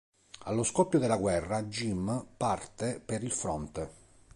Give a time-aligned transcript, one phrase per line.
[0.45, 3.91] Allo scoppio della guerra, Jim parte per il fronte.